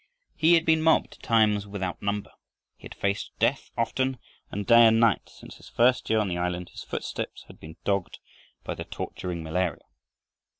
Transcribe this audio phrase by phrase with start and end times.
[0.35, 2.31] He had been mobbed times without number.
[2.75, 4.17] He had faced death often,
[4.49, 7.75] and day and night since his first year on the island his footsteps had been
[7.83, 8.17] dogged
[8.63, 9.85] by the torturing malaria.